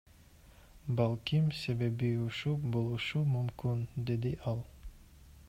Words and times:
Балким, 0.99 1.51
себеби 1.57 2.09
ушул 2.23 2.57
болушу 2.77 3.23
мүмкүн,— 3.35 3.87
деди 4.09 4.35
ал. 4.55 4.67